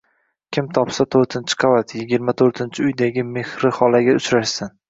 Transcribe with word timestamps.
Kim 0.55 0.69
topsa, 0.77 1.05
toʻrtinchi 1.15 1.59
qavat, 1.65 1.93
yigirma 1.99 2.37
toʻrtinchi 2.43 2.89
uydagi 2.89 3.29
Mehri 3.37 3.75
xolaga 3.81 4.21
uchrashsin 4.23 4.77